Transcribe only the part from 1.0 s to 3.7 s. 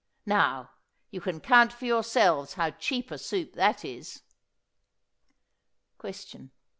you can count for yourselves how cheap a soup